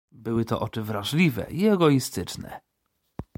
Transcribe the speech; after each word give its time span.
"Były 0.11 0.45
to 0.45 0.59
oczy 0.59 0.81
wrażliwe 0.81 1.47
i 1.51 1.67
egoistyczne." 1.67 2.61